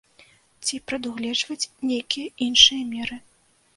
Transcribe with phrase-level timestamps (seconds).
[0.65, 3.23] Ці прадугледжваць нейкія іншыя меры.